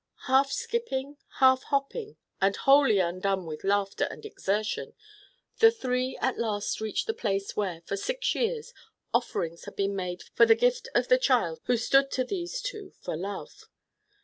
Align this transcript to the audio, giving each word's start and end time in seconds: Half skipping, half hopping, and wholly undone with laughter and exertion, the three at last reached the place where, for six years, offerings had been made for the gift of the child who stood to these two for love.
Half 0.25 0.51
skipping, 0.51 1.17
half 1.37 1.61
hopping, 1.65 2.17
and 2.41 2.55
wholly 2.55 2.97
undone 2.97 3.45
with 3.45 3.63
laughter 3.63 4.05
and 4.05 4.25
exertion, 4.25 4.95
the 5.59 5.69
three 5.69 6.17
at 6.19 6.39
last 6.39 6.81
reached 6.81 7.05
the 7.05 7.13
place 7.13 7.55
where, 7.55 7.83
for 7.85 7.95
six 7.95 8.33
years, 8.33 8.73
offerings 9.13 9.65
had 9.65 9.75
been 9.75 9.95
made 9.95 10.23
for 10.33 10.47
the 10.47 10.55
gift 10.55 10.87
of 10.95 11.07
the 11.07 11.19
child 11.19 11.61
who 11.65 11.77
stood 11.77 12.09
to 12.13 12.23
these 12.23 12.63
two 12.63 12.93
for 12.99 13.15
love. 13.15 13.65